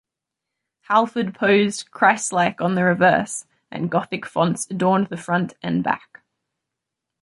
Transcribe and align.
Halford 0.87 1.35
posed 1.35 1.91
Christ-like 1.91 2.59
on 2.59 2.73
the 2.73 2.83
reverse, 2.83 3.45
and 3.69 3.91
Gothic 3.91 4.25
fonts 4.25 4.65
adorned 4.71 5.09
the 5.09 5.15
front 5.15 5.53
and 5.61 5.83
back. 5.83 6.23